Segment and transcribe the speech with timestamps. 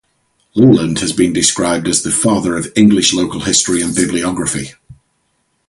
[0.55, 4.71] Leland has been described as "the father of English local history and bibliography".